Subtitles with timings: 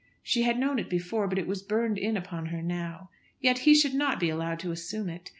[0.23, 3.11] She had known it before, but it was burned in upon her now.
[3.39, 5.29] Yet he should not be allowed to assume it.